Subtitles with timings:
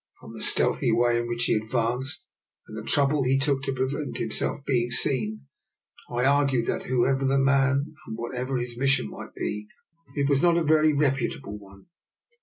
[0.19, 2.27] From the stealthy way in which he advanced,
[2.67, 5.41] and the trouble he took to prevent himself being seen,
[6.09, 9.67] I argued that, whoever the man and what ever his mission might be,
[10.15, 11.85] it was not a very reputable one.